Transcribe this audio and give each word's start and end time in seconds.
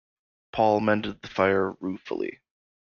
Paul 0.51 0.79
mended 0.79 1.21
the 1.21 1.27
fire 1.27 1.73
ruefully. 1.73 2.41